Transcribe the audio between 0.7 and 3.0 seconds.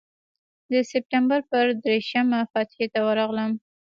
د سپټمبر پر دېرشمه فاتحې ته